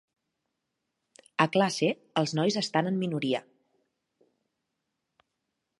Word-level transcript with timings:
A 1.45 1.47
classe, 1.55 1.89
els 2.23 2.33
nois 2.39 2.59
estan 2.63 2.91
en 2.93 2.99
minoria. 3.03 3.45